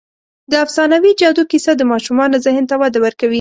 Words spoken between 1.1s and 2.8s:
جادو کیسه د ماشومانو ذهن ته